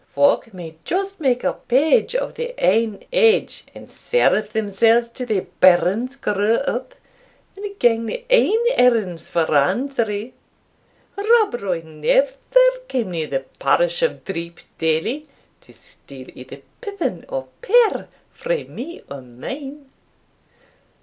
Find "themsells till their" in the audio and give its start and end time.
4.51-5.45